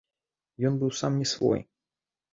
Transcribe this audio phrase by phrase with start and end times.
[0.69, 1.59] Ён быў сам не свой.